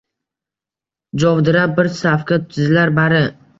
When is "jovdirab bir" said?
1.25-1.91